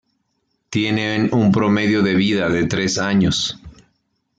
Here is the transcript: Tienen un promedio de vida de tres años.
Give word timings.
Tienen 0.71 1.29
un 1.31 1.51
promedio 1.51 2.01
de 2.01 2.15
vida 2.15 2.49
de 2.49 2.65
tres 2.65 2.97
años. 2.97 3.59